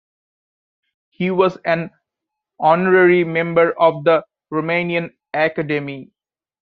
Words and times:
He 1.09 1.29
was 1.29 1.57
an 1.63 1.91
honorary 2.59 3.23
member 3.23 3.79
of 3.79 4.03
the 4.03 4.25
Romanian 4.51 5.11
Academy. 5.31 6.09